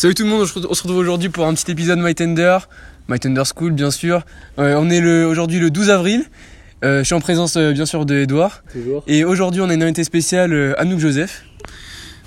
[0.00, 2.56] Salut tout le monde, on se retrouve aujourd'hui pour un petit épisode My Tender,
[3.10, 4.24] My Tender School bien sûr.
[4.58, 6.24] Euh, on est le, aujourd'hui le 12 avril.
[6.82, 8.64] Euh, je suis en présence euh, bien sûr de Edouard.
[8.72, 9.04] Toujours.
[9.06, 11.44] Et aujourd'hui on a une invitée spéciale, euh, Anouk Joseph.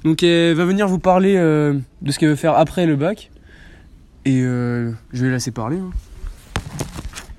[0.04, 1.74] Donc elle va venir vous parler euh,
[2.04, 3.32] de ce qu'elle veut faire après le bac.
[4.26, 5.78] Et euh, je vais la laisser parler.
[5.78, 5.90] hein.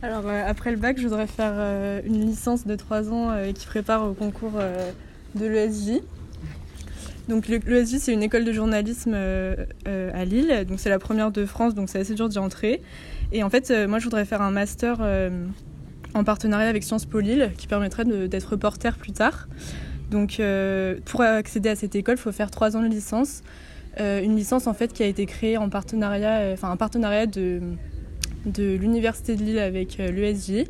[0.03, 3.53] Alors euh, après le bac, je voudrais faire euh, une licence de 3 ans euh,
[3.53, 4.91] qui prépare au concours euh,
[5.37, 6.01] de l'ESJ.
[7.29, 9.57] Donc le- l'ESJ c'est une école de journalisme euh,
[9.89, 12.83] euh, à Lille, donc c'est la première de France, donc c'est assez dur d'y entrer.
[13.33, 15.01] Et en fait, euh, moi je voudrais faire un master
[16.15, 19.49] en partenariat avec Sciences Po Lille qui permettrait d'être reporter plus tard.
[20.11, 20.41] Donc
[21.07, 23.43] pour accéder à cette école, il faut faire 3 ans de licence.
[23.99, 27.61] Une licence en fait qui a été créée en partenariat, enfin un partenariat de
[28.47, 30.67] de l'université de Lille avec l'ESJ.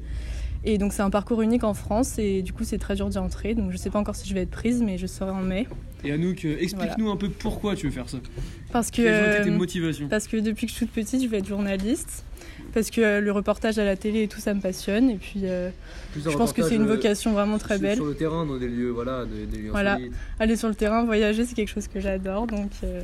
[0.65, 3.19] Et donc c'est un parcours unique en France et du coup c'est très dur d'y
[3.19, 3.55] entrer.
[3.55, 5.67] Donc je sais pas encore si je vais être prise mais je serai en mai.
[6.05, 8.19] Et Anouk, euh, explique-nous un peu pourquoi tu veux faire ça.
[8.73, 11.39] Parce que, tes euh, motivations parce que depuis que je suis toute petite je vais
[11.39, 12.25] être journaliste.
[12.73, 15.11] Parce que euh, le reportage à la télé et tout ça me passionne.
[15.11, 15.71] Et puis euh,
[16.17, 17.97] je pense que c'est une vocation vraiment très belle.
[17.97, 19.95] Sur le terrain, dans des lieux, voilà, des, des lieux Voilà.
[19.95, 20.13] insolites.
[20.41, 22.47] Aller sur le terrain, voyager c'est quelque chose que j'adore.
[22.47, 23.03] Donc, euh,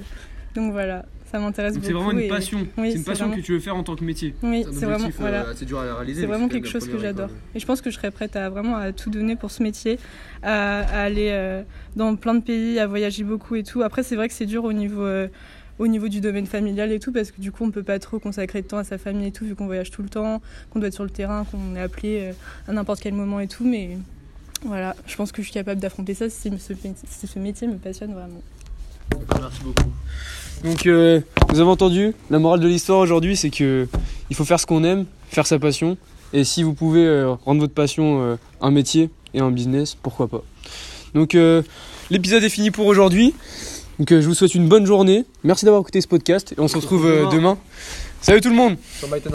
[0.54, 1.86] donc voilà, ça m'intéresse beaucoup.
[1.86, 2.66] c'est vraiment une et- passion.
[2.76, 4.34] Oui, c'est une passion vraiment- que tu veux faire en tant que métier.
[4.42, 5.06] Oui, C'est vraiment.
[5.06, 5.48] euh, Voilà.
[5.48, 6.22] assez dur à réaliser.
[6.22, 7.26] C'est vraiment quelque chose que j'adore.
[7.26, 7.38] école.
[7.54, 9.98] Et je pense que je serais prête à vraiment à tout donner pour ce métier,
[10.42, 11.62] à, à aller euh,
[11.96, 13.82] dans plein de pays, à voyager beaucoup et tout.
[13.82, 15.28] Après, c'est vrai que c'est dur au niveau, euh,
[15.78, 18.18] au niveau du domaine familial et tout, parce que du coup, on peut pas trop
[18.18, 20.78] consacrer de temps à sa famille et tout, vu qu'on voyage tout le temps, qu'on
[20.80, 22.32] doit être sur le terrain, qu'on est appelé euh,
[22.68, 23.64] à n'importe quel moment et tout.
[23.64, 23.96] Mais
[24.64, 26.74] voilà, je pense que je suis capable d'affronter ça si ce,
[27.08, 28.42] si ce métier me passionne vraiment.
[29.40, 29.90] Merci beaucoup.
[30.64, 33.88] Donc euh, vous avez entendu, la morale de l'histoire aujourd'hui c'est que
[34.28, 35.96] il faut faire ce qu'on aime, faire sa passion.
[36.32, 40.28] Et si vous pouvez euh, rendre votre passion euh, un métier et un business, pourquoi
[40.28, 40.42] pas.
[41.14, 41.62] Donc euh,
[42.10, 43.34] l'épisode est fini pour aujourd'hui.
[43.98, 45.24] Donc euh, je vous souhaite une bonne journée.
[45.44, 47.58] Merci d'avoir écouté ce podcast et on se retrouve demain.
[48.20, 48.76] Salut tout le monde